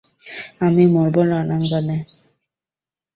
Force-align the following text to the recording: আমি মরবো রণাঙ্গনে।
আমি 0.61 0.83
মরবো 0.93 1.21
রণাঙ্গনে। 1.23 1.97